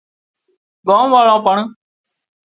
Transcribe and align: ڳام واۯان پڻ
ڳام 0.87 1.07
واۯان 1.13 1.39
پڻ 1.45 1.57